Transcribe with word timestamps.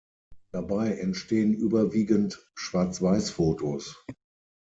Dabei 0.51 0.93
entstehen 0.97 1.53
überwiegend 1.53 2.49
Schwarz-Weiß-Fotos. 2.55 4.03